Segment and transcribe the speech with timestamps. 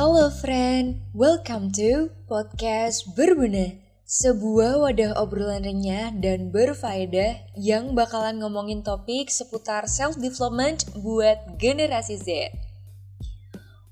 [0.00, 3.76] Halo friend, welcome to podcast Berbuna
[4.08, 12.48] Sebuah wadah obrolan renyah dan berfaedah yang bakalan ngomongin topik seputar self-development buat generasi Z.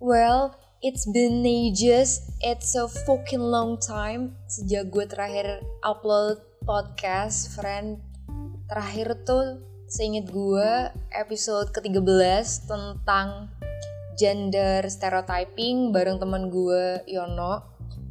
[0.01, 8.01] Well, it's been ages, it's a fucking long time Sejak gue terakhir upload podcast, friend.
[8.65, 9.61] Terakhir tuh
[9.93, 13.53] seinget gue episode ke-13 tentang
[14.19, 17.63] gender stereotyping bareng teman gue Yono.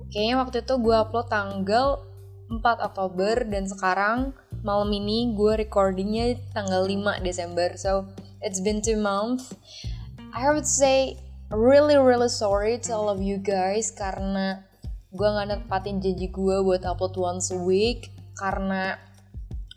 [0.07, 2.01] Kayaknya waktu itu gue upload tanggal
[2.47, 4.31] 4 Oktober dan sekarang
[4.63, 7.75] malam ini gue recordingnya tanggal 5 Desember.
[7.75, 8.07] So
[8.39, 9.51] it's been two months.
[10.31, 11.19] I would say
[11.51, 14.63] really really sorry to all of you guys karena
[15.15, 18.99] gue gak nepatin janji gue buat upload once a week karena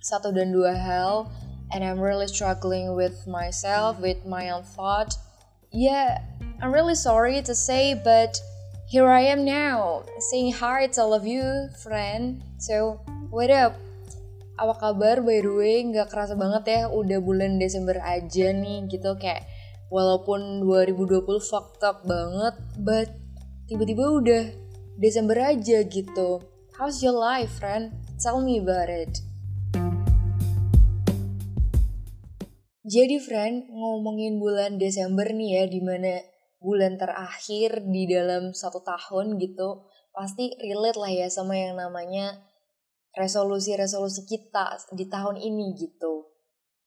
[0.03, 1.31] satu dan dua hal
[1.71, 5.15] and I'm really struggling with myself with my own thought
[5.73, 6.23] yeah,
[6.63, 8.39] I'm really sorry to say, but
[8.87, 12.43] here I am now, saying hi to all of you, friend.
[12.59, 13.79] So, what up?
[14.61, 15.81] Apa kabar by the way?
[15.87, 19.49] Nggak kerasa banget ya, udah bulan Desember aja nih gitu kayak
[19.89, 23.09] walaupun 2020 fucked up banget, but
[23.71, 24.45] tiba-tiba udah
[25.01, 26.45] Desember aja gitu.
[26.77, 27.95] How's your life, friend?
[28.21, 29.25] Tell me about it.
[32.91, 36.27] Jadi friend, ngomongin bulan Desember nih ya, di mana
[36.59, 42.43] bulan terakhir di dalam satu tahun gitu, pasti relate lah ya sama yang namanya
[43.15, 46.35] resolusi-resolusi kita di tahun ini gitu.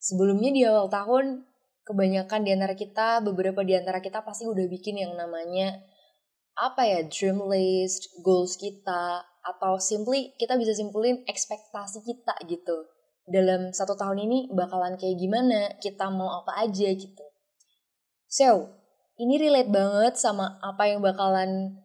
[0.04, 1.48] Sebelumnya di awal tahun,
[1.88, 5.80] kebanyakan di antara kita, beberapa di antara kita pasti udah bikin yang namanya
[6.60, 12.92] apa ya, dream list, goals kita, atau simply kita bisa simpulin ekspektasi kita gitu
[13.24, 17.26] dalam satu tahun ini bakalan kayak gimana, kita mau apa aja gitu.
[18.28, 18.74] So,
[19.16, 21.80] ini relate banget sama apa yang bakalan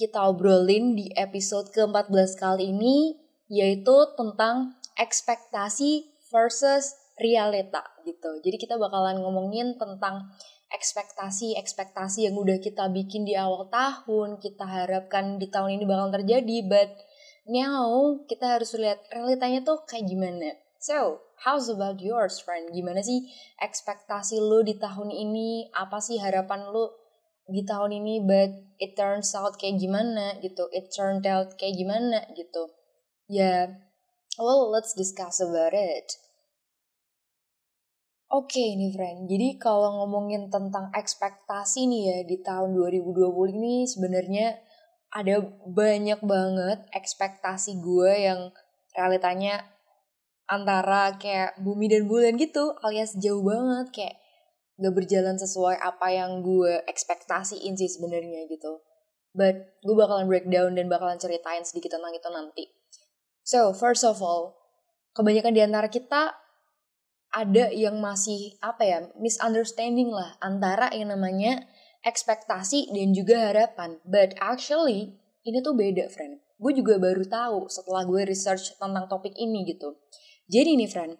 [0.00, 3.20] kita obrolin di episode ke-14 kali ini,
[3.52, 8.40] yaitu tentang ekspektasi versus realita gitu.
[8.40, 10.32] Jadi kita bakalan ngomongin tentang
[10.70, 16.56] ekspektasi-ekspektasi yang udah kita bikin di awal tahun, kita harapkan di tahun ini bakal terjadi,
[16.64, 16.90] but
[17.44, 20.54] now kita harus lihat realitanya tuh kayak gimana.
[20.80, 22.72] So, how's about yours, friend?
[22.72, 23.28] Gimana sih
[23.60, 25.68] ekspektasi lo di tahun ini?
[25.76, 26.96] Apa sih harapan lo
[27.44, 28.24] di tahun ini?
[28.24, 30.72] But it turns out kayak gimana gitu?
[30.72, 32.72] It turned out kayak gimana gitu?
[33.28, 33.64] Ya, yeah.
[34.40, 36.16] well, let's discuss about it.
[38.32, 43.84] Oke okay, nih friend, jadi kalau ngomongin tentang ekspektasi nih ya di tahun 2020 ini
[43.90, 44.54] sebenarnya
[45.10, 48.54] ada banyak banget ekspektasi gue yang
[48.94, 49.66] realitanya
[50.50, 54.16] antara kayak bumi dan bulan gitu alias jauh banget kayak
[54.82, 58.82] gak berjalan sesuai apa yang gue ekspektasiin sih sebenarnya gitu.
[59.30, 62.64] But gue bakalan breakdown dan bakalan ceritain sedikit tentang itu nanti.
[63.46, 64.58] So first of all
[65.14, 66.34] kebanyakan di antara kita
[67.30, 71.62] ada yang masih apa ya misunderstanding lah antara yang namanya
[72.02, 74.02] ekspektasi dan juga harapan.
[74.02, 75.14] But actually
[75.46, 79.96] ini tuh beda friend gue juga baru tahu setelah gue research tentang topik ini gitu
[80.50, 81.14] jadi nih friend,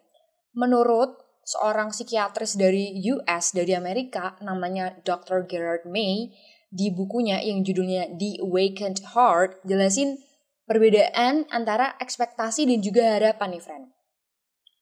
[0.59, 1.15] menurut
[1.47, 5.47] seorang psikiatris dari US, dari Amerika, namanya Dr.
[5.47, 6.35] Gerard May,
[6.67, 10.19] di bukunya yang judulnya The Awakened Heart, jelasin
[10.67, 13.85] perbedaan antara ekspektasi dan juga harapan nih friend.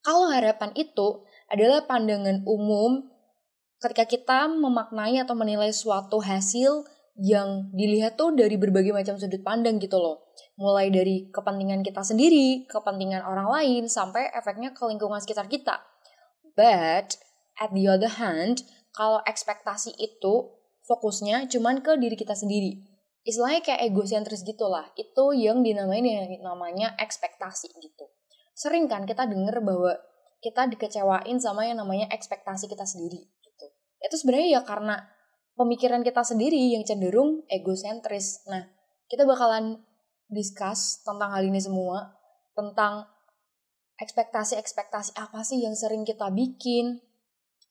[0.01, 3.05] Kalau harapan itu adalah pandangan umum
[3.85, 6.89] ketika kita memaknai atau menilai suatu hasil
[7.21, 10.25] yang dilihat tuh dari berbagai macam sudut pandang gitu loh.
[10.59, 15.79] Mulai dari kepentingan kita sendiri, kepentingan orang lain, sampai efeknya ke lingkungan sekitar kita.
[16.59, 17.15] But,
[17.63, 22.83] at the other hand, kalau ekspektasi itu fokusnya cuman ke diri kita sendiri.
[23.23, 24.91] Istilahnya kayak egosentris gitu lah.
[24.99, 28.11] Itu yang dinamain yang namanya ekspektasi gitu.
[28.59, 29.95] Sering kan kita denger bahwa
[30.43, 33.67] kita dikecewain sama yang namanya ekspektasi kita sendiri gitu.
[34.03, 35.07] Itu sebenarnya ya karena
[35.59, 38.47] pemikiran kita sendiri yang cenderung egosentris.
[38.47, 38.67] Nah,
[39.11, 39.83] kita bakalan
[40.29, 42.15] discuss tentang hal ini semua,
[42.53, 43.09] tentang
[43.99, 47.03] ekspektasi-ekspektasi apa sih yang sering kita bikin,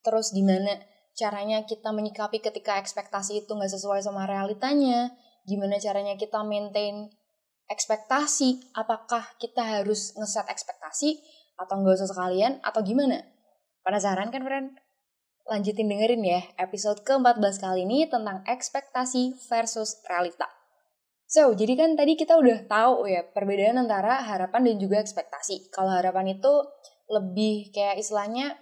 [0.04, 0.82] terus gimana
[1.18, 5.14] caranya kita menyikapi ketika ekspektasi itu nggak sesuai sama realitanya,
[5.48, 7.08] gimana caranya kita maintain
[7.72, 11.22] ekspektasi, apakah kita harus ngeset ekspektasi
[11.58, 13.24] atau nggak usah sekalian atau gimana?
[13.82, 14.76] Penasaran kan, friend?
[15.48, 20.57] lanjutin dengerin ya episode ke-14 kali ini tentang ekspektasi versus realita.
[21.28, 25.68] So, jadi kan tadi kita udah tahu ya perbedaan antara harapan dan juga ekspektasi.
[25.76, 26.54] Kalau harapan itu
[27.12, 28.56] lebih kayak istilahnya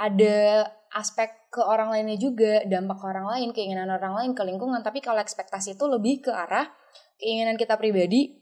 [0.00, 0.64] ada
[0.96, 4.80] aspek ke orang lainnya juga, dampak ke orang lain, keinginan orang lain, ke lingkungan.
[4.80, 6.72] Tapi kalau ekspektasi itu lebih ke arah
[7.20, 8.32] keinginan kita pribadi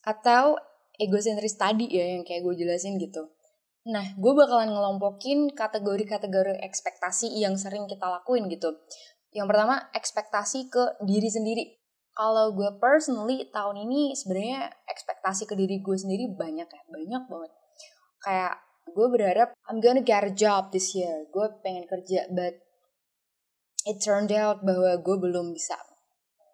[0.00, 0.56] atau
[0.96, 3.28] egosentris tadi ya yang kayak gue jelasin gitu.
[3.88, 8.76] Nah, gue bakalan ngelompokin kategori-kategori ekspektasi yang sering kita lakuin gitu.
[9.32, 11.79] Yang pertama, ekspektasi ke diri sendiri.
[12.10, 17.52] Kalau gue personally tahun ini sebenarnya ekspektasi ke diri gue sendiri banyak ya, banyak banget.
[18.20, 18.54] Kayak
[18.90, 21.30] gue berharap I'm gonna get a job this year.
[21.30, 22.58] Gue pengen kerja but
[23.86, 25.78] it turned out bahwa gue belum bisa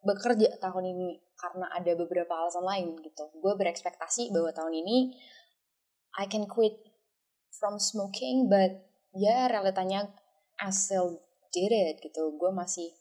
[0.07, 3.29] bekerja tahun ini karena ada beberapa alasan lain gitu.
[3.43, 5.17] Gue berekspektasi bahwa tahun ini
[6.17, 6.79] I can quit
[7.57, 8.87] from smoking but
[9.17, 10.13] ya realitanya
[10.61, 11.21] I still
[11.53, 12.37] did it gitu.
[12.37, 12.93] Gue masih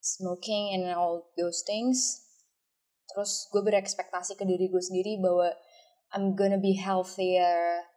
[0.00, 2.24] smoking and all those things
[3.08, 5.52] terus gue berekspektasi ke diri gue sendiri bahwa
[6.12, 7.88] I'm gonna be healthier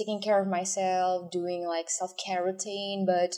[0.00, 3.36] taking care of myself, doing like self care routine, but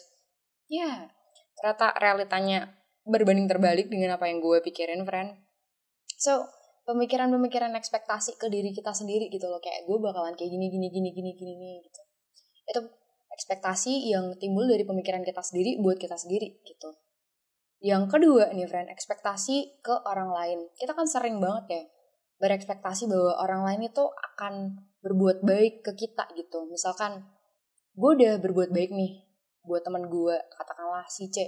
[0.71, 1.11] yeah,
[1.59, 2.71] ternyata realitanya
[3.03, 5.43] berbanding terbalik dengan apa yang gue pikirin, friend.
[6.15, 6.47] So,
[6.87, 11.11] pemikiran-pemikiran ekspektasi ke diri kita sendiri gitu loh, kayak gue bakalan kayak gini, gini, gini,
[11.11, 12.01] gini, gini, gitu.
[12.71, 12.81] Itu
[13.35, 16.95] ekspektasi yang timbul dari pemikiran kita sendiri buat kita sendiri gitu.
[17.83, 20.59] Yang kedua nih friend, ekspektasi ke orang lain.
[20.79, 21.83] Kita kan sering banget ya
[22.43, 26.67] berekspektasi bahwa orang lain itu akan berbuat baik ke kita gitu.
[26.67, 27.27] Misalkan
[27.95, 29.27] gue udah berbuat baik nih
[29.63, 31.43] buat teman gue, katakanlah si C.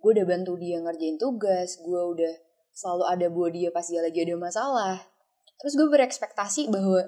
[0.00, 2.34] Gue udah bantu dia ngerjain tugas, gue udah
[2.72, 4.96] selalu ada buat dia pas dia lagi ada masalah.
[5.60, 7.04] Terus gue berekspektasi bahwa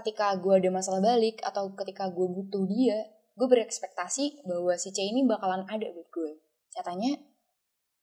[0.00, 5.04] ketika gue ada masalah balik atau ketika gue butuh dia, gue berekspektasi bahwa si C
[5.04, 6.32] ini bakalan ada buat gue.
[6.76, 7.33] Nyatanya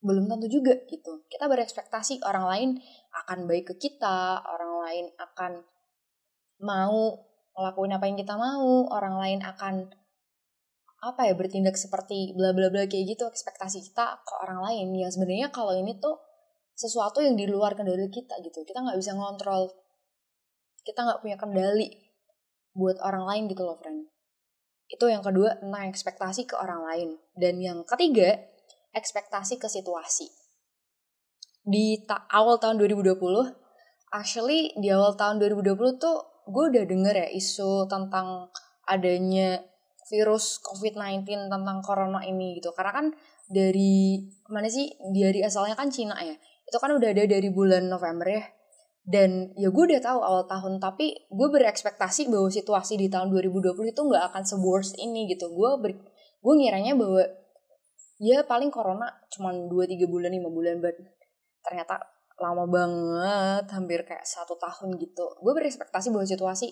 [0.02, 1.22] belum tentu juga gitu.
[1.30, 2.68] Kita berekspektasi orang lain
[3.24, 5.52] akan baik ke kita, orang lain akan
[6.62, 7.22] mau
[7.54, 9.74] ngelakuin apa yang kita mau, orang lain akan
[11.02, 14.90] apa ya bertindak seperti bla bla bla kayak gitu ekspektasi kita ke orang lain.
[14.94, 16.18] Yang sebenarnya kalau ini tuh
[16.74, 18.66] sesuatu yang di luar kendali kita gitu.
[18.66, 19.70] Kita nggak bisa ngontrol
[20.82, 21.94] kita nggak punya kendali
[22.74, 24.10] buat orang lain gitu loh friend.
[24.90, 27.08] Itu yang kedua tentang ekspektasi ke orang lain.
[27.38, 28.51] Dan yang ketiga
[28.92, 30.28] ekspektasi ke situasi
[31.62, 33.16] di ta awal tahun 2020
[34.12, 36.16] actually di awal tahun 2020 tuh
[36.46, 38.50] gue udah denger ya isu tentang
[38.90, 39.62] adanya
[40.10, 42.74] virus COVID-19 tentang corona ini gitu.
[42.74, 43.06] Karena kan
[43.46, 46.34] dari mana sih dari asalnya kan Cina ya.
[46.66, 48.44] Itu kan udah ada dari bulan November ya.
[49.02, 53.74] Dan ya gue udah tahu awal tahun tapi gue berekspektasi bahwa situasi di tahun 2020
[53.90, 55.50] itu nggak akan se-worst ini gitu.
[55.50, 55.92] Gue ber,
[56.42, 57.22] gue ngiranya bahwa
[58.22, 60.94] ya paling corona cuma 2-3 bulan 5 bulan but
[61.66, 61.98] ternyata
[62.38, 65.26] lama banget hampir kayak satu tahun gitu.
[65.42, 66.70] Gue berekspektasi bahwa situasi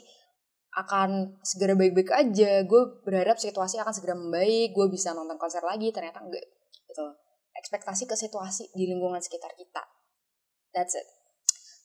[0.70, 2.62] akan segera baik-baik aja.
[2.62, 6.47] Gue berharap situasi akan segera membaik gue bisa nonton konser lagi ternyata enggak
[6.87, 7.06] gitu.
[7.58, 9.82] Ekspektasi ke situasi di lingkungan sekitar kita.
[10.70, 11.06] That's it.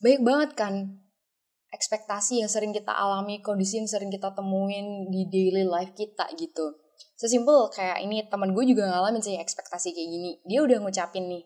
[0.06, 0.74] Baik banget kan
[1.74, 6.85] ekspektasi yang sering kita alami kondisi yang sering kita temuin di daily life kita gitu
[7.16, 10.32] sesimpel kayak ini teman gue juga ngalamin sih ekspektasi kayak gini.
[10.44, 11.44] Dia udah ngucapin nih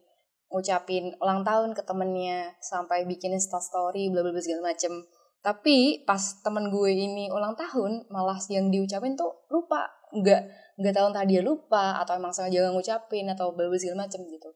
[0.49, 5.05] ngucapin ulang tahun ke temennya sampai bikin insta story bla bla bla segala macem.
[5.39, 9.87] Tapi pas temen gue ini ulang tahun malah yang diucapin tuh lupa.
[10.09, 10.41] Nggak
[10.81, 14.25] nggak tahu entah dia lupa atau emang sengaja gak ngucapin atau bla bla segala macem
[14.25, 14.49] gitu.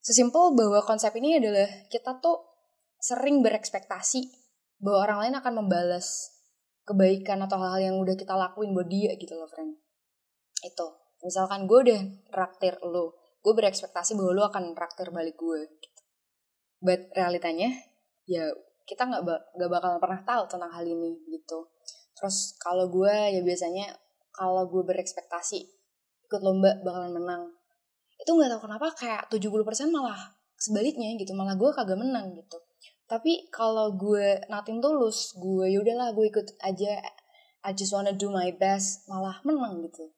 [0.00, 2.40] Sesimpel bahwa konsep ini adalah kita tuh
[2.96, 4.24] sering berekspektasi
[4.80, 6.32] bahwa orang lain akan membalas
[6.88, 9.76] kebaikan atau hal-hal yang udah kita lakuin buat dia gitu loh friend
[10.64, 10.86] itu.
[11.20, 12.02] Misalkan gue udah
[12.32, 16.00] raktir lo gue berekspektasi bahwa lo akan traktir balik gue gitu.
[16.80, 17.72] but realitanya
[18.28, 18.44] ya
[18.84, 19.22] kita nggak
[19.56, 21.68] nggak bakal pernah tahu tentang hal ini gitu.
[22.16, 23.96] Terus kalau gue ya biasanya
[24.32, 25.60] kalau gue berekspektasi
[26.28, 27.42] ikut lomba bakalan menang.
[28.20, 30.20] Itu nggak tahu kenapa kayak 70% malah
[30.60, 31.32] sebaliknya gitu.
[31.32, 32.60] Malah gue kagak menang gitu.
[33.08, 37.00] Tapi kalau gue natin tulus gue yaudahlah gue ikut aja.
[37.60, 39.08] I just wanna do my best.
[39.08, 40.08] Malah menang gitu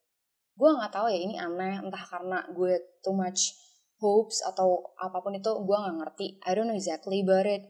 [0.52, 3.56] gue nggak tahu ya ini aneh entah karena gue too much
[4.02, 6.26] hopes atau apa pun itu gue nggak ngerti.
[6.42, 7.62] I don't know exactly about it.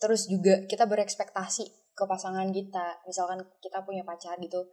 [0.00, 3.04] Terus juga kita berekspektasi ke pasangan kita.
[3.04, 4.64] Misalkan kita punya pacar gitu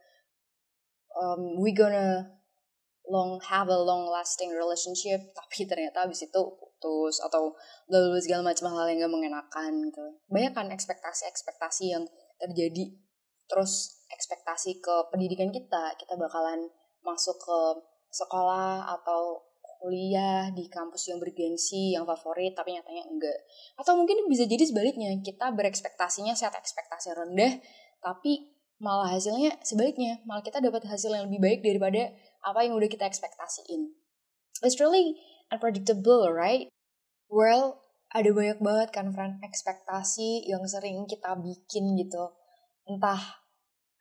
[1.18, 2.30] um, we gonna
[3.08, 7.56] long have a long lasting relationship tapi ternyata abis itu putus atau
[7.90, 10.04] lalu segala macam hal yang gak mengenakan gitu.
[10.30, 12.04] Banyak kan ekspektasi ekspektasi yang
[12.38, 12.94] terjadi.
[13.48, 16.70] Terus ekspektasi ke pendidikan kita kita bakalan
[17.06, 17.60] masuk ke
[18.14, 19.44] sekolah atau
[19.78, 23.40] kuliah di kampus yang bergengsi, yang favorit, tapi nyatanya enggak.
[23.78, 27.62] Atau mungkin bisa jadi sebaliknya, kita berekspektasinya set ekspektasi rendah,
[28.02, 30.22] tapi malah hasilnya sebaliknya.
[30.26, 32.14] Malah kita dapat hasil yang lebih baik daripada
[32.46, 33.94] apa yang udah kita ekspektasiin.
[34.66, 35.18] It's really
[35.54, 36.70] unpredictable right?
[37.30, 42.32] Well ada banyak banget kan friend ekspektasi yang sering kita bikin gitu.
[42.88, 43.20] Entah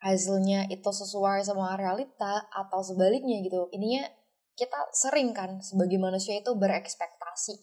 [0.06, 4.06] hasilnya itu sesuai sama realita atau sebaliknya gitu ininya
[4.54, 7.54] kita sering kan sebagai manusia itu berekspektasi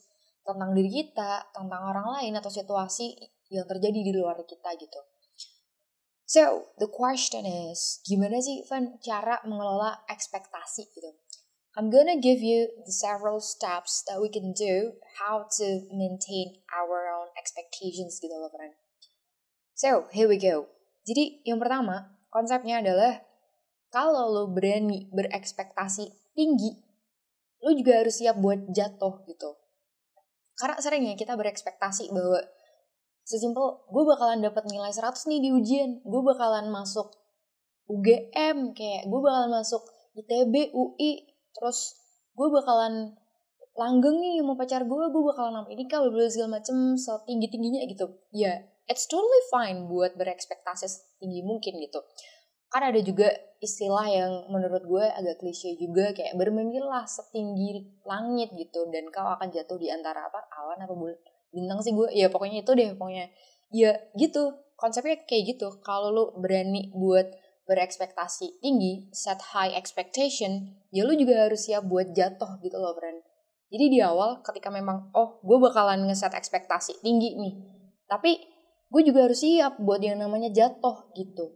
[0.43, 3.15] tentang diri kita tentang orang lain atau situasi
[3.47, 5.01] yang terjadi di luar kita gitu
[6.33, 11.13] So, the question is, gimana sih Van cara mengelola ekspektasi gitu?
[11.77, 17.05] I'm gonna give you the several steps that we can do how to maintain our
[17.09, 18.73] own expectations gitu loh friend.
[19.77, 20.73] So, here we go.
[21.05, 23.21] Jadi, yang pertama, konsepnya adalah
[23.93, 26.73] kalau lo berani berekspektasi tinggi,
[27.61, 29.53] lo juga harus siap buat jatuh gitu.
[30.57, 32.41] Karena sering ya kita berekspektasi bahwa
[33.23, 37.07] sesimpel gue bakalan dapat nilai 100 nih di ujian gue bakalan masuk
[37.87, 39.79] UGM kayak gue bakalan masuk
[40.19, 41.23] ITB UI
[41.55, 41.95] terus
[42.35, 43.15] gue bakalan
[43.79, 48.11] langgeng nih mau pacar gue gue bakalan ini nikah bla segala macem setinggi tingginya gitu
[48.35, 52.03] ya it's totally fine buat berekspektasi setinggi mungkin gitu.
[52.73, 53.29] Kan ada juga
[53.61, 59.53] istilah yang menurut gue agak klise juga kayak bermimpilah setinggi langit gitu dan kau akan
[59.53, 61.17] jatuh di antara apa awan apa bulan
[61.53, 62.09] bintang sih gue.
[62.17, 63.29] Ya pokoknya itu deh pokoknya.
[63.69, 64.57] Ya gitu.
[64.73, 65.79] Konsepnya kayak gitu.
[65.85, 67.29] Kalau lu berani buat
[67.63, 73.23] berekspektasi tinggi set high expectation ya lu juga harus siap buat jatuh gitu loh friend.
[73.71, 77.53] Jadi di awal ketika memang oh gue bakalan ngeset ekspektasi tinggi nih.
[78.05, 78.52] Tapi
[78.93, 81.49] gue juga harus siap buat yang namanya jatuh gitu.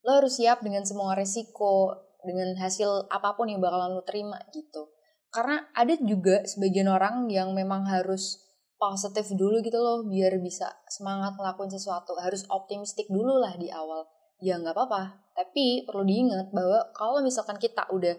[0.00, 1.92] Lo harus siap dengan semua resiko
[2.24, 4.88] dengan hasil apa pun yang bakalan lo terima gitu.
[5.28, 8.40] Karena ada juga sebagian orang yang memang harus
[8.80, 12.16] positif dulu gitu loh biar bisa semangat ngelakuin sesuatu.
[12.16, 14.08] Harus optimistik dulu lah di awal.
[14.40, 15.28] Ya nggak apa-apa.
[15.36, 18.16] Tapi perlu diingat bahwa kalau misalkan kita udah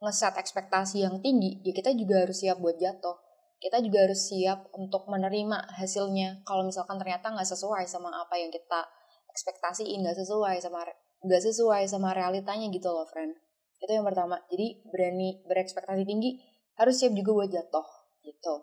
[0.00, 3.29] ngeset ekspektasi yang tinggi ya kita juga harus siap buat jatuh
[3.60, 6.40] kita juga harus siap untuk menerima hasilnya.
[6.48, 8.88] Kalau misalkan ternyata nggak sesuai sama apa yang kita
[9.28, 10.88] ekspektasiin nggak sesuai sama
[11.20, 13.36] nggak sesuai sama realitanya gitu loh friend.
[13.80, 14.40] Itu yang pertama.
[14.48, 16.40] Jadi berani berekspektasi tinggi
[16.80, 17.86] harus siap juga buat jatuh
[18.24, 18.54] gitu.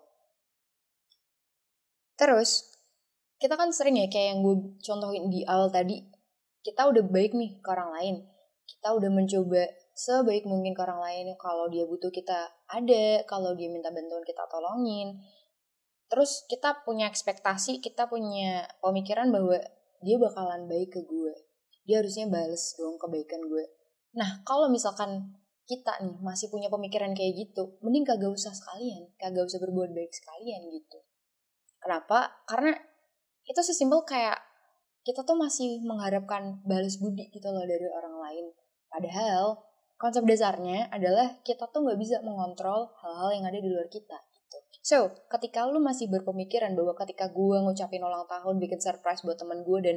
[2.18, 2.66] Terus,
[3.38, 6.02] kita kan sering ya kayak yang gue contohin di awal tadi,
[6.66, 8.16] kita udah baik nih ke orang lain.
[8.66, 9.62] Kita udah mencoba
[9.98, 11.34] sebaik mungkin ke orang lain.
[11.34, 15.18] Kalau dia butuh kita ada, kalau dia minta bantuan kita tolongin.
[16.08, 19.58] Terus kita punya ekspektasi, kita punya pemikiran bahwa
[20.00, 21.34] dia bakalan baik ke gue.
[21.84, 23.64] Dia harusnya bales dong kebaikan gue.
[24.16, 25.36] Nah, kalau misalkan
[25.68, 30.08] kita nih masih punya pemikiran kayak gitu, mending kagak usah sekalian, kagak usah berbuat baik
[30.14, 30.98] sekalian gitu.
[31.76, 32.40] Kenapa?
[32.48, 32.72] Karena
[33.44, 34.40] itu sesimpel kayak
[35.04, 38.46] kita tuh masih mengharapkan balas budi gitu loh dari orang lain.
[38.88, 39.60] Padahal
[39.98, 44.58] konsep dasarnya adalah kita tuh nggak bisa mengontrol hal-hal yang ada di luar kita gitu.
[44.80, 44.96] So,
[45.28, 49.78] ketika lu masih berpemikiran bahwa ketika gue ngucapin ulang tahun bikin surprise buat teman gue
[49.82, 49.96] dan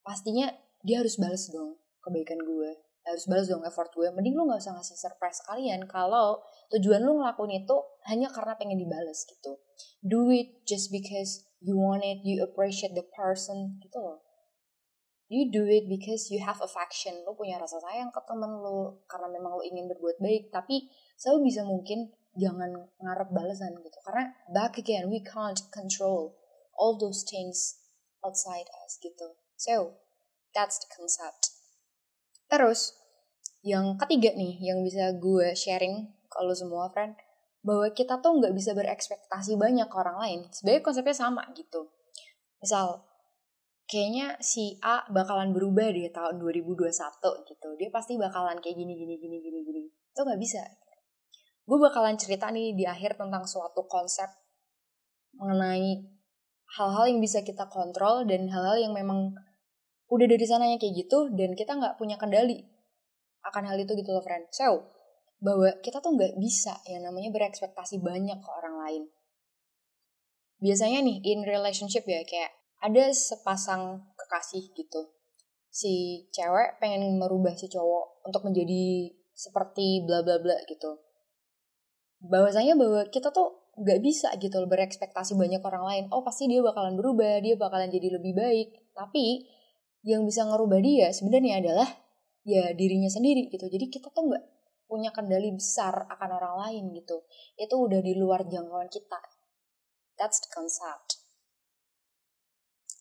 [0.00, 0.48] pastinya
[0.82, 2.70] dia harus balas dong kebaikan gue
[3.06, 6.42] harus balas dong effort gue mending lu nggak usah ngasih surprise kalian kalau
[6.74, 7.76] tujuan lu ngelakuin itu
[8.10, 9.62] hanya karena pengen dibales gitu
[10.02, 14.25] do it just because you want it you appreciate the person gitu loh
[15.26, 19.26] you do it because you have affection lu punya rasa sayang ke temen lu karena
[19.30, 20.54] memang lu ingin berbuat baik.
[20.54, 20.86] Tapi
[21.18, 22.70] selalu bisa mungkin jangan
[23.02, 23.98] ngarep balasan gitu.
[24.06, 26.38] Karena back again we can't control
[26.78, 27.80] all those things
[28.22, 29.34] outside us gitu.
[29.56, 29.98] So
[30.54, 31.56] that's the concept.
[32.46, 32.94] Terus,
[33.66, 37.18] yang ketiga nih, yang bisa gue sharing kalau semua friend,
[37.66, 40.40] bahwa kita tuh nggak bisa berekspektasi banyak ke orang lain.
[40.54, 41.90] Sebenarnya konsepnya sama gitu.
[42.62, 43.02] Misal,
[43.86, 46.90] kayaknya si A bakalan berubah di tahun 2021
[47.46, 47.68] gitu.
[47.78, 49.82] Dia pasti bakalan kayak gini, gini, gini, gini, gini.
[49.86, 50.62] Itu nggak bisa.
[51.66, 54.26] Gue bakalan cerita nih di akhir tentang suatu konsep
[55.38, 56.02] mengenai
[56.78, 59.34] hal-hal yang bisa kita kontrol dan hal-hal yang memang
[60.06, 62.62] udah dari sananya kayak gitu dan kita nggak punya kendali
[63.46, 64.50] akan hal itu gitu loh friend.
[64.50, 64.90] So,
[65.38, 69.02] bahwa kita tuh nggak bisa yang namanya berekspektasi banyak ke orang lain.
[70.58, 75.12] Biasanya nih in relationship ya kayak ada sepasang kekasih gitu.
[75.68, 80.96] Si cewek pengen merubah si cowok untuk menjadi seperti bla bla bla gitu.
[82.24, 86.04] Bahwasanya bahwa kita tuh nggak bisa gitu loh berekspektasi banyak orang lain.
[86.08, 88.68] Oh pasti dia bakalan berubah, dia bakalan jadi lebih baik.
[88.96, 89.44] Tapi
[90.06, 91.88] yang bisa ngerubah dia sebenarnya adalah
[92.46, 93.68] ya dirinya sendiri gitu.
[93.68, 94.44] Jadi kita tuh nggak
[94.86, 97.26] punya kendali besar akan orang lain gitu.
[97.58, 99.20] Itu udah di luar jangkauan kita.
[100.16, 101.25] That's the concept.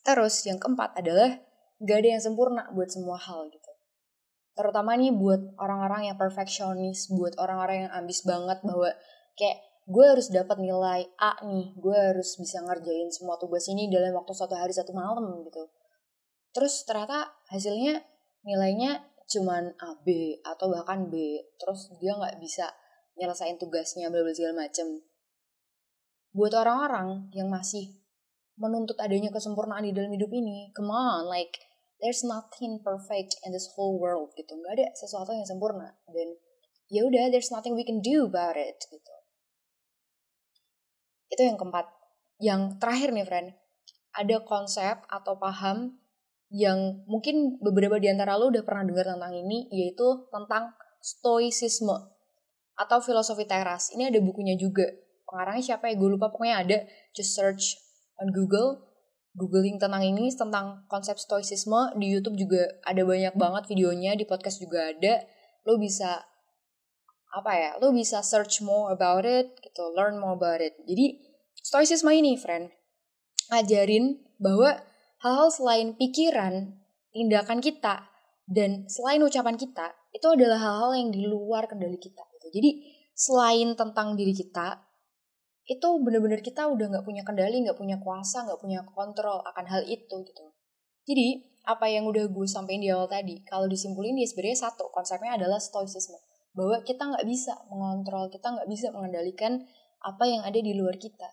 [0.05, 1.33] Terus yang keempat adalah
[1.81, 3.71] gak ada yang sempurna buat semua hal gitu.
[4.55, 8.93] Terutama nih buat orang-orang yang perfeksionis, buat orang-orang yang ambis banget bahwa
[9.35, 14.15] kayak gue harus dapat nilai A nih, gue harus bisa ngerjain semua tugas ini dalam
[14.15, 15.67] waktu satu hari satu malam gitu.
[16.55, 17.99] Terus ternyata hasilnya
[18.47, 22.69] nilainya cuman A B atau bahkan B, terus dia nggak bisa
[23.19, 25.03] nyelesain tugasnya bla segala macem.
[26.31, 28.04] Buat orang-orang yang masih
[28.55, 31.59] menuntut adanya kesempurnaan di dalam hidup ini, come on, like
[31.99, 34.51] there's nothing perfect in this whole world gitu.
[34.55, 35.95] Nggak ada sesuatu yang sempurna.
[36.07, 36.39] Dan
[36.91, 39.13] ya udah there's nothing we can do about it gitu.
[41.31, 41.87] Itu yang keempat.
[42.39, 43.49] Yang terakhir nih friend.
[44.15, 45.99] Ada konsep atau paham
[46.47, 50.71] yang mungkin beberapa di antara lo udah pernah dengar tentang ini yaitu tentang
[51.03, 52.15] stoicisme
[52.79, 53.91] atau filosofi teras.
[53.91, 54.87] Ini ada bukunya juga.
[55.27, 55.99] Pengarangnya siapa ya?
[55.99, 56.31] Gue lupa.
[56.31, 56.77] Pokoknya ada.
[57.11, 57.84] Just search
[58.21, 58.81] on Google
[59.35, 64.63] googling tentang ini tentang konsep stoicisme di YouTube juga ada banyak banget videonya di podcast
[64.63, 65.27] juga ada.
[65.67, 66.23] Lo bisa
[67.35, 70.71] apa ya lo bisa search more about it gitu learn more about it.
[70.87, 71.19] Jadi
[71.59, 72.71] stoicisme ini friend
[73.51, 74.79] ngajarin bahwa
[75.19, 76.79] hal-hal selain pikiran
[77.11, 78.07] tindakan kita
[78.47, 82.47] dan selain ucapan kita itu adalah hal-hal yang di luar kendali kita gitu.
[82.55, 82.69] Jadi
[83.11, 84.79] selain tentang diri kita
[85.65, 89.81] itu bener-bener kita udah nggak punya kendali, nggak punya kuasa, nggak punya kontrol akan hal
[89.85, 90.45] itu gitu.
[91.05, 95.41] Jadi apa yang udah gue sampaikan di awal tadi, kalau disimpulin dia sebenarnya satu konsepnya
[95.41, 96.17] adalah stoicisme
[96.53, 99.65] bahwa kita nggak bisa mengontrol, kita nggak bisa mengendalikan
[100.05, 101.27] apa yang ada di luar kita.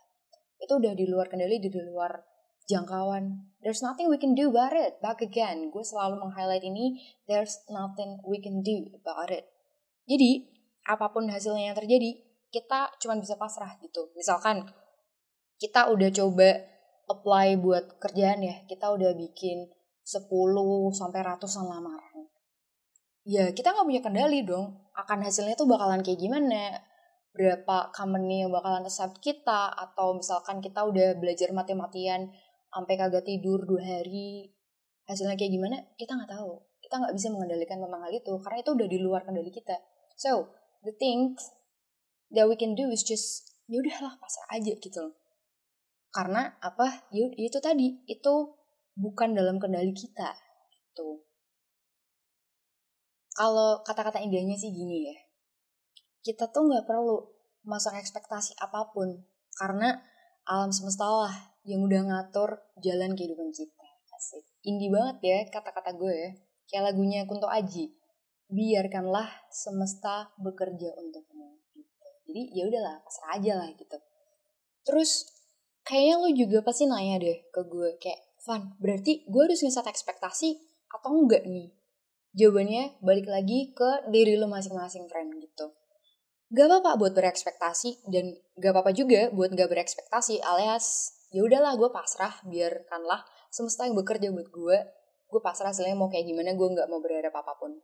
[0.57, 2.25] Itu udah di luar kendali, di luar
[2.67, 3.53] jangkauan.
[3.61, 4.97] There's nothing we can do about it.
[5.05, 6.99] Back again, gue selalu meng-highlight ini,
[7.29, 9.45] there's nothing we can do about it.
[10.09, 10.49] Jadi,
[10.89, 14.13] apa pun hasilnya yang terjadi, kita cuma bisa pasrah gitu.
[14.13, 14.69] Misalkan
[15.57, 16.49] kita udah coba
[17.09, 19.73] apply buat kerjaan ya, kita udah bikin
[20.05, 20.29] 10
[20.93, 22.29] sampai ratusan lamaran.
[23.25, 26.83] Ya kita nggak punya kendali dong, akan hasilnya tuh bakalan kayak gimana,
[27.33, 32.29] berapa company yang bakalan accept kita, atau misalkan kita udah belajar mati-matian
[32.69, 34.51] sampai kagak tidur dua hari,
[35.07, 36.67] hasilnya kayak gimana, kita nggak tahu.
[36.83, 39.79] Kita nggak bisa mengendalikan tentang hal itu, karena itu udah di luar kendali kita.
[40.19, 40.51] So,
[40.83, 41.47] the things
[42.33, 45.15] that we can do is just ya udahlah pasrah aja gitu loh.
[46.13, 47.09] Karena apa?
[47.09, 48.35] Ya, itu tadi itu
[48.97, 50.37] bukan dalam kendali kita
[50.73, 51.25] gitu.
[53.33, 55.17] Kalau kata-kata indahnya sih gini ya
[56.23, 57.19] kita tuh nggak perlu
[57.67, 59.27] masuk ekspektasi apa pun
[59.59, 59.99] karena
[60.47, 61.35] alam semesta lah
[61.67, 63.87] yang udah ngatur jalan kehidupan kita.
[64.15, 64.47] Asik.
[64.67, 66.31] Indie banget ya kata-kata gue ya.
[66.71, 67.91] Kayak lagunya Kunto Aji
[68.53, 71.62] biarkanlah semesta bekerja untukmu
[72.27, 73.99] jadi ya udahlah pasrah aja lah gitu.
[74.87, 75.27] Terus
[75.83, 80.59] kayaknya lu juga pasti nanya deh ke gue kayak Van berarti gue harus ngeset ekspektasi
[80.91, 81.71] atau enggak nih?
[82.35, 85.71] Jawabannya balik lagi ke diri lu masing-masing friend gitu.
[86.53, 91.89] Gak apa-apa buat berekspektasi dan gak apa-apa juga buat gak berekspektasi alias ya udahlah gue
[91.89, 94.79] pasrah biarkanlah semesta yang bekerja buat gue
[95.33, 97.81] gue pasrah hasilnya mau kayak gimana gue nggak mau berharap apa pun.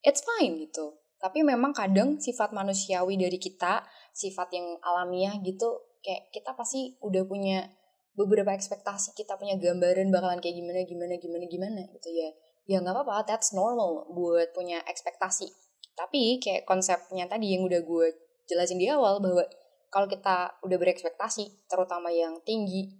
[0.00, 3.80] It's fine gitu tapi memang kadang sifat manusiawi dari kita,
[4.12, 7.64] sifat yang alamiah gitu, kayak kita pasti udah punya
[8.12, 12.28] beberapa ekspektasi, kita punya gambaran bakalan kayak gimana, gimana, gimana, gimana gitu ya.
[12.68, 15.48] Ya nggak apa-apa, that's normal buat punya ekspektasi.
[15.96, 18.06] Tapi kayak konsepnya tadi yang udah gue
[18.44, 19.48] jelasin di awal bahwa
[19.88, 22.92] kalau kita udah berekspektasi, terutama yang tinggi,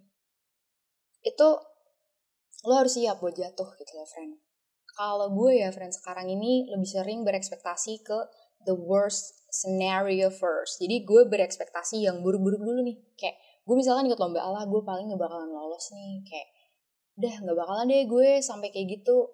[1.21, 1.49] itu
[2.65, 4.41] lo harus siap buat jatuh gitu loh friend.
[4.95, 8.19] Kalau gue ya friend sekarang ini lebih sering berekspektasi ke
[8.63, 10.83] the worst scenario first.
[10.83, 12.99] Jadi gue berekspektasi yang buruk-buruk dulu nih.
[13.15, 16.23] Kayak gue misalkan ikut lomba Allah, gue paling gak bakalan lolos nih.
[16.27, 16.49] Kayak
[17.15, 19.31] udah gak bakalan deh gue sampai kayak gitu.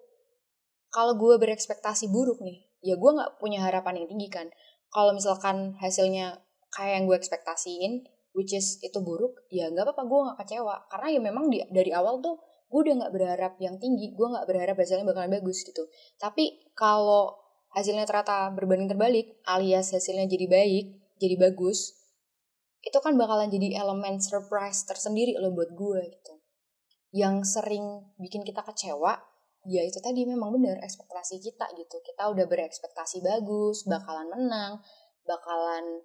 [0.91, 4.47] Kalau gue berekspektasi buruk nih, ya gue gak punya harapan yang tinggi kan.
[4.91, 6.41] Kalau misalkan hasilnya
[6.73, 10.75] kayak yang gue ekspektasiin, which is itu buruk, ya gak apa-apa gue gak kecewa.
[10.89, 14.47] Karena ya memang di, dari awal tuh gue udah nggak berharap yang tinggi gue nggak
[14.47, 15.83] berharap hasilnya bakalan bagus gitu.
[16.15, 17.35] Tapi kalau
[17.75, 20.85] hasilnya ternyata berbanding terbalik alias hasilnya jadi baik
[21.19, 21.99] jadi bagus
[22.81, 26.33] itu kan bakalan jadi elemen surprise tersendiri loh buat gue gitu.
[27.11, 29.19] Yang sering bikin kita kecewa
[29.69, 32.01] ya itu tadi memang bener ekspektasi kita gitu.
[32.01, 34.81] Kita udah berekspektasi bagus bakalan menang
[35.27, 36.01] bakalan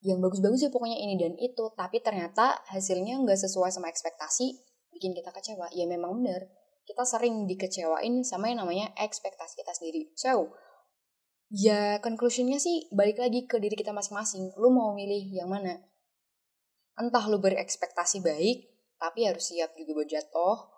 [0.00, 1.64] yang bagus-bagus ya pokoknya ini dan itu.
[1.72, 4.69] Tapi ternyata hasilnya nggak sesuai sama ekspektasi
[5.00, 6.44] bikin kita kecewa ya memang benar.
[6.84, 10.12] Kita sering dikecewain sama yang namanya ekspektasi kita sendiri.
[10.12, 10.52] So
[11.48, 14.52] ya conclusionnya sih balik lagi ke diri kita masing-masing.
[14.60, 15.80] Lu mau milih yang mana?
[17.00, 18.68] Entah lu berekspektasi baik
[19.00, 20.68] tapi harus siap juga buat jatuh.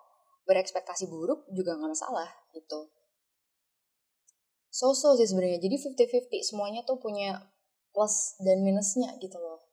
[0.46, 2.94] Berekspektasi buruk juga nggak masalah gitu.
[4.70, 5.58] So-so sih sebenarnya.
[5.58, 7.42] Jadi 50-50 semuanya tuh punya
[7.90, 9.66] plus dan minusnya gitu loh.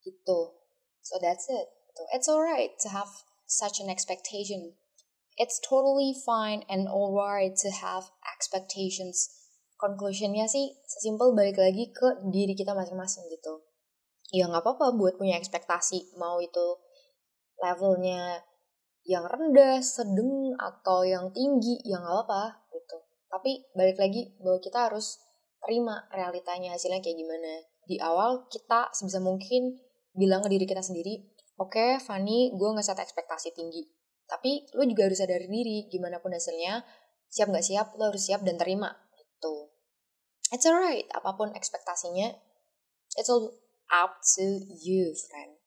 [0.00, 0.40] Gitu.
[1.04, 1.68] So that's it.
[1.90, 2.02] Gitu.
[2.16, 3.10] it's alright to have
[3.50, 4.78] such an expectation
[5.34, 9.26] it's totally fine and alright to have expectations
[9.74, 13.66] conclusionnya sih sesimpel balik lagi ke diri kita masing-masing gitu
[14.30, 16.78] ya nggak apa-apa buat punya ekspektasi mau itu
[17.58, 18.38] levelnya
[19.08, 22.98] yang rendah, sedang atau yang tinggi ya nggak apa-apa gitu.
[23.30, 25.18] Tapi balik lagi bahwa kita harus
[25.62, 27.52] terima realitanya hasilnya kayak gimana.
[27.86, 29.78] Di awal kita sebisa mungkin
[30.12, 31.20] bilang ke diri kita sendiri,
[31.60, 33.84] oke okay, Fanny, gue nggak set ekspektasi tinggi.
[34.24, 36.80] Tapi lo juga harus sadar diri, gimana pun hasilnya,
[37.28, 39.68] siap nggak siap, lo harus siap dan terima gitu.
[40.50, 42.32] It's alright, apa pun ekspektasinya,
[43.18, 43.52] it's all
[43.92, 44.46] up to
[44.80, 45.60] you, friend.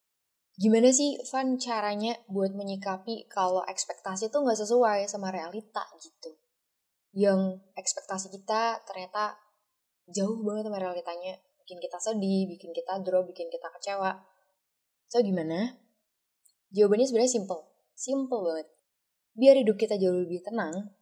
[0.54, 6.38] Gimana sih, Van, caranya buat menyikapi kalau ekspektasi tuh nggak sesuai sama realita gitu?
[7.14, 9.34] Yang ekspektasi kita ternyata
[10.08, 11.36] jauh banget sama realitanya.
[11.64, 14.14] Bikin kita sedih, bikin kita drop, bikin kita kecewa.
[15.10, 15.83] So, gimana?
[16.74, 17.62] Jawabannya sebenarnya simple.
[17.94, 18.68] Simple banget.
[19.38, 20.94] Biar hidup kita jauh lebih tenang,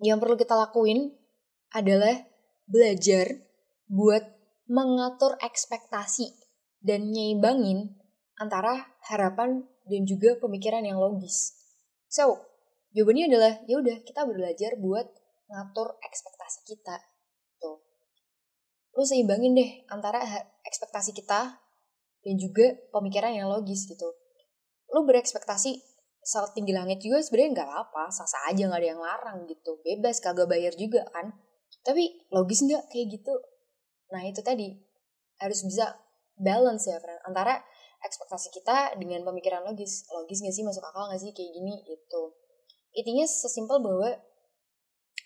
[0.00, 1.12] yang perlu kita lakuin
[1.72, 2.24] adalah
[2.64, 3.44] belajar
[3.88, 4.24] buat
[4.68, 6.28] mengatur ekspektasi
[6.84, 7.96] dan nyimbangin
[8.36, 11.56] antara harapan dan juga pemikiran yang logis.
[12.08, 12.44] So,
[12.92, 15.08] jawabannya adalah ya udah kita belajar buat
[15.48, 16.96] ngatur ekspektasi kita.
[17.58, 17.80] Tuh.
[18.92, 20.20] Lu seimbangin deh antara
[20.68, 21.56] ekspektasi kita
[22.22, 24.12] dan juga pemikiran yang logis gitu.
[24.92, 25.78] Lu berekspektasi
[26.24, 30.20] saat tinggi langit juga sebenarnya nggak apa-apa, sasa aja nggak ada yang larang gitu, bebas
[30.20, 31.32] kagak bayar juga kan.
[31.84, 33.34] Tapi logis nggak kayak gitu?
[34.12, 34.76] Nah itu tadi
[35.40, 35.96] harus bisa
[36.36, 37.58] balance ya friend antara
[38.02, 40.06] ekspektasi kita dengan pemikiran logis.
[40.14, 42.22] Logis gak sih masuk akal gak sih kayak gini itu.
[42.94, 44.10] Intinya sesimpel bahwa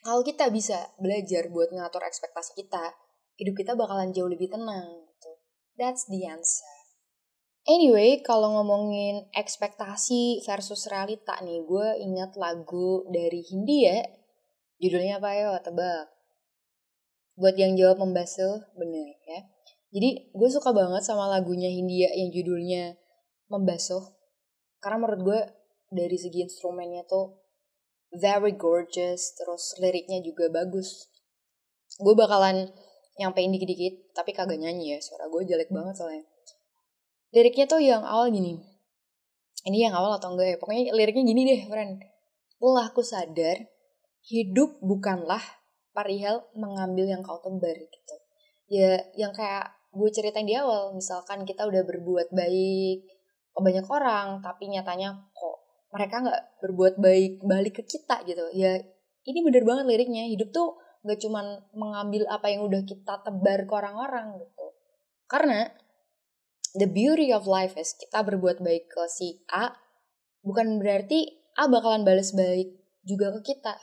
[0.03, 2.97] kalau kita bisa belajar buat ngatur ekspektasi kita,
[3.39, 5.31] hidup kita bakalan jauh lebih tenang gitu.
[5.79, 6.72] That's the answer.
[7.63, 14.03] Anyway, kalau ngomongin ekspektasi versus realita nih, gue ingat lagu dari Hindia.
[14.83, 15.55] Judulnya apa ya?
[15.63, 16.11] Tebak.
[17.39, 19.41] Buat yang jawab membasuh, bener ya.
[19.95, 22.99] Jadi gue suka banget sama lagunya Hindia yang judulnya
[23.53, 24.01] Membasuh.
[24.81, 25.41] Karena menurut gue
[25.93, 27.37] dari segi instrumennya tuh
[28.17, 31.13] very gorgeous, terus liriknya juga bagus.
[32.01, 32.73] Gue bakalan
[33.21, 36.25] nyampein dikit-dikit, tapi kagak nyanyi ya, suara gue jelek banget soalnya.
[37.33, 38.61] Liriknya tuh yang awal gini.
[39.65, 40.57] Ini yang awal atau enggak ya?
[40.61, 42.05] Pokoknya liriknya gini deh, friend.
[42.61, 43.57] Telah aku sadar,
[44.29, 45.43] hidup bukanlah
[45.97, 48.17] perihal mengambil yang kau tebar gitu.
[48.69, 52.99] Ya yang kayak gue ceritain di awal, misalkan kita udah berbuat baik
[53.53, 55.57] ke banyak orang, tapi nyatanya kok
[55.93, 58.49] mereka nggak berbuat baik balik ke kita gitu.
[58.57, 58.81] Ya
[59.29, 63.73] ini bener banget liriknya, hidup tuh gak cuman mengambil apa yang udah kita tebar ke
[63.75, 64.67] orang-orang gitu.
[65.27, 65.67] Karena
[66.77, 69.73] the beauty of life is kita berbuat baik ke si A,
[70.45, 73.77] bukan berarti A bakalan balas baik juga ke kita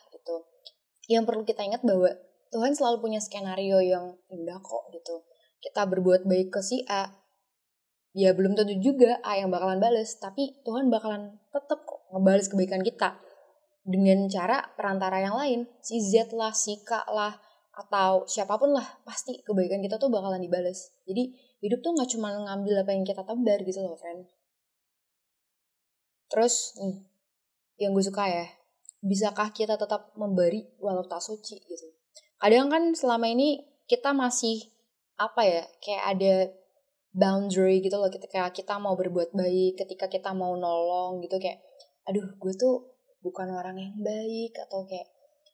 [1.09, 2.13] yang perlu kita ingat bahwa
[2.53, 5.25] Tuhan selalu punya skenario yang indah kok gitu.
[5.59, 7.09] Kita berbuat baik ke si A,
[8.13, 12.85] ya belum tentu juga A yang bakalan bales, tapi Tuhan bakalan tetap kok ngebales kebaikan
[12.85, 13.17] kita
[13.81, 17.33] dengan cara perantara yang lain, si Z lah, si K lah,
[17.73, 20.93] atau siapa pun lah, pasti kebaikan kita tuh bakalan dibales.
[21.09, 24.27] Jadi hidup tuh nggak cuma ngambil apa yang kita tebar gitu loh, friend.
[26.29, 26.97] Terus nih,
[27.81, 28.45] yang gue suka ya,
[29.01, 31.87] bisakah kita tetap memberi walau tak suci gitu.
[32.39, 34.69] Kadang kan selama ini kita masih
[35.19, 36.33] apa ya kayak ada
[37.11, 41.59] boundary gitu loh ketika kita mau berbuat baik, ketika kita mau nolong gitu kayak
[42.07, 45.09] aduh gue tuh bukan orang yang baik atau kayak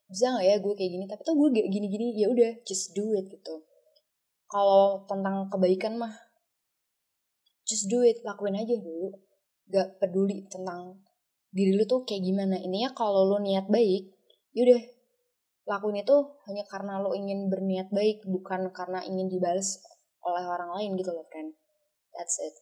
[0.06, 3.26] bisa nggak ya gue kayak gini tapi tuh gue gini-gini ya udah just do it
[3.32, 3.66] gitu.
[4.46, 6.14] Kalau tentang kebaikan mah
[7.66, 9.14] just do it lakuin aja dulu.
[9.66, 11.02] Gak peduli tentang
[11.50, 12.62] diri lu tuh kayak gimana.
[12.62, 14.14] Ininya kalau lu niat baik
[14.56, 14.82] yaudah
[15.66, 19.82] lakuin itu hanya karena lo ingin berniat baik bukan karena ingin dibalas
[20.22, 21.58] oleh orang lain gitu loh friend.
[22.14, 22.56] That's it.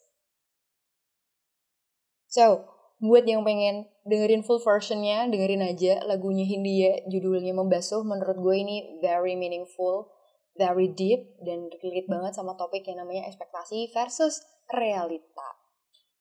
[2.32, 8.56] So buat yang pengen dengerin full versionnya dengerin aja lagunya Hindia judulnya membasuh menurut gue
[8.56, 10.13] ini very meaningful
[10.54, 15.50] very deep dan relate banget sama topik yang namanya ekspektasi versus realita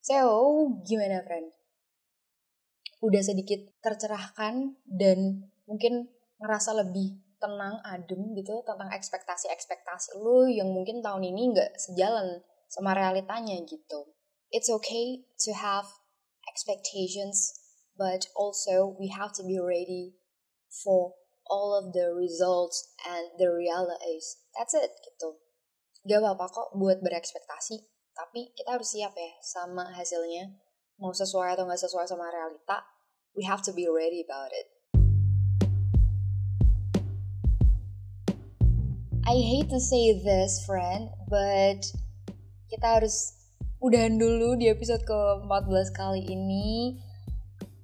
[0.00, 0.18] so
[0.82, 1.52] gimana friend
[3.02, 6.06] udah sedikit tercerahkan dan mungkin
[6.38, 12.38] ngerasa lebih tenang, adem gitu tentang ekspektasi-ekspektasi lu yang mungkin tahun ini nggak sejalan
[12.70, 14.14] sama realitanya gitu.
[14.54, 15.90] It's okay to have
[16.46, 17.58] expectations,
[17.98, 20.14] but also we have to be ready
[20.70, 24.42] for all of the results and the realities.
[24.54, 25.38] That's it gitu.
[26.06, 27.78] Gak apa-apa kok buat berekspektasi,
[28.14, 30.50] tapi kita harus siap ya sama hasilnya.
[30.98, 32.82] Mau sesuai atau gak sesuai sama realita,
[33.34, 34.68] we have to be ready about it.
[39.22, 41.86] I hate to say this, friend, but
[42.68, 43.38] kita harus
[43.78, 46.98] udahan dulu di episode ke-14 kali ini.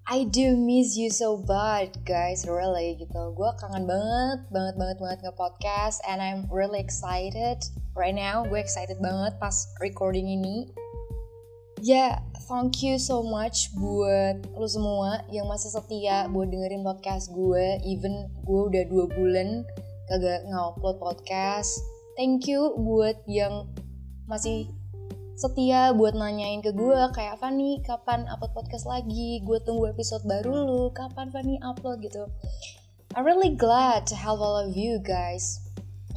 [0.09, 3.37] I do miss you so bad, guys, really gitu.
[3.37, 7.61] Gue kangen banget, banget, banget, banget nge-podcast and I'm really excited
[7.93, 8.41] right now.
[8.49, 10.73] Gue excited banget pas recording ini.
[11.85, 12.13] Ya, yeah,
[12.49, 17.77] thank you so much buat lo semua yang masih setia buat dengerin podcast gue.
[17.85, 19.69] Even gue udah dua bulan
[20.09, 21.85] kagak nge-upload podcast.
[22.17, 23.69] Thank you buat yang
[24.25, 24.73] masih
[25.39, 29.39] setia buat nanyain ke gue kayak Fanny kapan upload podcast lagi?
[29.47, 30.83] Gue tunggu episode baru lu.
[30.91, 32.03] Kapan Fanny upload?
[32.03, 32.27] Gitu.
[33.15, 35.63] I'm really glad to have all of you guys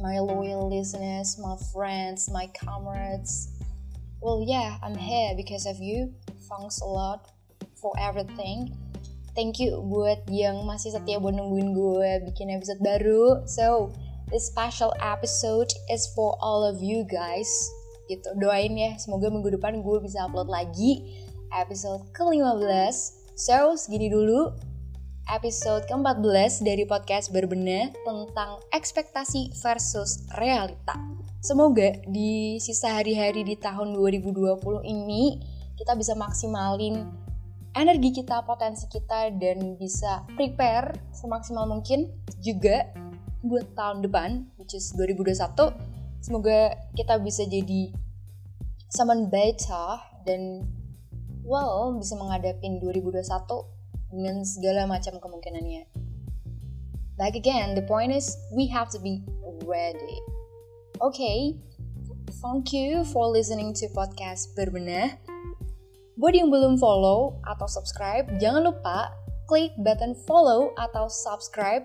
[0.02, 3.46] my loyal listeners my friends my comrades.
[4.18, 6.10] Well yeah I'm here because of you.
[6.50, 7.30] Thanks a lot
[7.78, 8.74] for everything.
[9.38, 13.46] Thank you buat yang masih setia buat nungguin gue bikin episode baru.
[13.46, 13.94] So
[14.34, 17.46] this special episode is for all of you guys
[18.12, 18.28] gitu.
[18.36, 21.24] Doain ya semoga minggu depan gue bisa upload lagi
[21.56, 22.96] episode ke-15
[23.36, 24.52] so segini dulu.
[25.22, 30.98] Episode ke-14 dari podcast berbenah tentang ekspektasi versus realita.
[31.38, 35.38] Semoga di sisa hari-hari di tahun 2020 ini
[35.78, 37.06] kita bisa maksimalin
[37.78, 42.10] energi kita, potensi kita, dan bisa prepare semaksimal mungkin
[42.42, 42.90] juga
[43.42, 45.91] buat tahun depan, which is 2021
[46.22, 47.90] Semoga kita bisa jadi
[48.86, 50.70] someone better dan
[51.42, 53.26] well bisa menghadapi 2021
[54.14, 55.90] dengan segala macam kemungkinannya.
[57.18, 59.26] Like again, the point is we have to be
[59.66, 60.18] ready.
[61.02, 61.58] Okay,
[62.38, 65.18] thank you for listening to podcast berbenah.
[66.14, 69.10] Buat yang belum follow atau subscribe, jangan lupa
[69.50, 71.82] klik button follow atau subscribe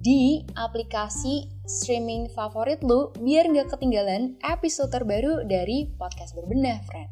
[0.00, 7.10] di aplikasi streaming favorit lu biar nggak ketinggalan episode terbaru dari podcast berbenah, friend.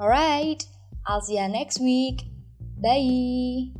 [0.00, 0.64] Alright,
[1.04, 2.24] I'll see you next week.
[2.80, 3.76] Bye.